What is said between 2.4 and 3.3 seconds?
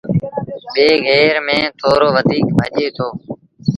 ڀڄي دو۔